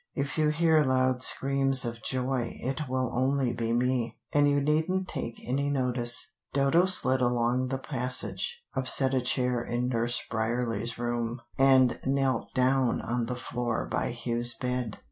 [0.15, 5.07] If you hear loud screams of joy, it will only be me, and you needn't
[5.07, 11.39] take any notice." Dodo slid along the passage, upset a chair in Nurse Bryerley's room,
[11.55, 14.97] and knelt down on the floor by Hugh's bed.